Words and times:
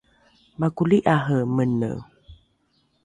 makoli’are 0.59 1.35
mene 1.55 1.91